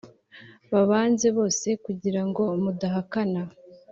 [0.71, 3.41] babanze bose kugirango mudahakana